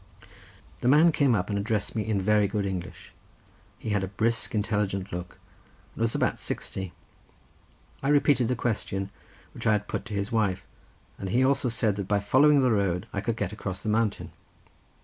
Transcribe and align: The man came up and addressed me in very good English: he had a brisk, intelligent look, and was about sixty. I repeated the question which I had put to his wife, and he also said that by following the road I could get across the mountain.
The 0.79 0.87
man 0.87 1.11
came 1.11 1.35
up 1.35 1.51
and 1.51 1.59
addressed 1.59 1.95
me 1.95 2.03
in 2.03 2.19
very 2.19 2.47
good 2.47 2.65
English: 2.65 3.13
he 3.77 3.91
had 3.91 4.03
a 4.03 4.07
brisk, 4.07 4.55
intelligent 4.55 5.11
look, 5.13 5.37
and 5.93 6.01
was 6.01 6.15
about 6.15 6.39
sixty. 6.39 6.91
I 8.01 8.07
repeated 8.09 8.47
the 8.47 8.55
question 8.55 9.11
which 9.53 9.67
I 9.67 9.73
had 9.73 9.87
put 9.87 10.05
to 10.05 10.15
his 10.15 10.31
wife, 10.31 10.65
and 11.19 11.29
he 11.29 11.45
also 11.45 11.69
said 11.69 11.97
that 11.97 12.07
by 12.07 12.19
following 12.19 12.61
the 12.61 12.71
road 12.71 13.05
I 13.13 13.21
could 13.21 13.35
get 13.37 13.53
across 13.53 13.83
the 13.83 13.89
mountain. 13.89 14.31